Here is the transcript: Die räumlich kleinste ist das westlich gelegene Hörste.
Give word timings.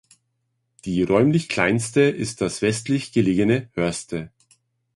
Die 0.85 1.03
räumlich 1.03 1.47
kleinste 1.47 2.01
ist 2.01 2.41
das 2.41 2.63
westlich 2.63 3.11
gelegene 3.11 3.69
Hörste. 3.73 4.31